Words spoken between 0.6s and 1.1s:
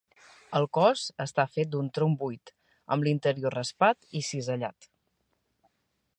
cos